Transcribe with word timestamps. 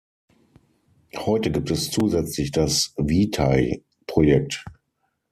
Heute 1.15 1.51
gibt 1.51 1.69
es 1.69 1.91
zusätzlich 1.91 2.49
das 2.49 2.95
Witaj-Projekt. 2.97 4.65